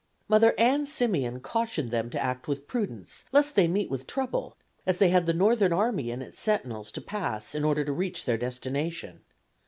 [0.27, 4.97] Mother Ann Simeon cautioned them to act with prudence, lest they meet with trouble, as
[4.97, 8.39] they had the Northern Army and its sentinels to pass in order to reach their
[8.39, 9.21] destination.